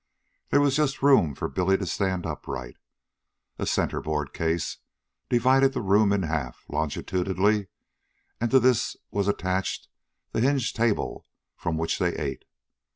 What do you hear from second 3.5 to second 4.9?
A centerboard case